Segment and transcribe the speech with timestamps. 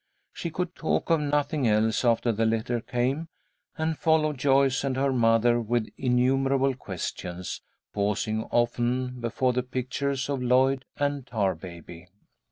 [0.33, 3.27] She could talk of nothing else, after the letter came,
[3.77, 7.61] and followed Joyce and her mother with innumerable questions,
[7.93, 12.07] pausing often before the pictures of Lloyd and Tarbaby.